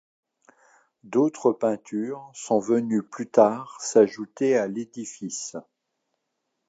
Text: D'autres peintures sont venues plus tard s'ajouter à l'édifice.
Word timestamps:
D'autres 1.03 1.51
peintures 1.51 2.31
sont 2.33 2.57
venues 2.57 3.03
plus 3.03 3.27
tard 3.29 3.77
s'ajouter 3.79 4.57
à 4.57 4.67
l'édifice. 4.67 5.55